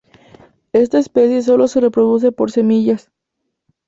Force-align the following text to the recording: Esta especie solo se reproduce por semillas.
Esta 0.73 0.97
especie 0.97 1.43
solo 1.43 1.67
se 1.67 1.79
reproduce 1.79 2.31
por 2.31 2.49
semillas. 2.49 3.11